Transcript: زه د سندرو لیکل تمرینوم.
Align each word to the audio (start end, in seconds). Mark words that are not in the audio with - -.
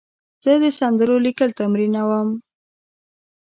زه 0.43 0.51
د 0.61 0.63
سندرو 0.79 1.15
لیکل 1.25 1.49
تمرینوم. 1.59 2.29